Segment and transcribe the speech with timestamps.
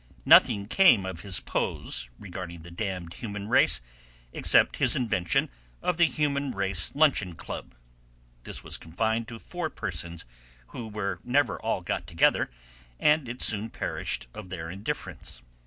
[0.25, 3.81] Nothing came of his pose regarding "the damned human race"
[4.33, 5.47] except his invention
[5.79, 7.75] of the Human Race Luncheon Club.
[8.43, 10.25] This was confined to four persons
[10.69, 12.49] who were never all got together,
[12.99, 15.43] and it soon perished of their indifference.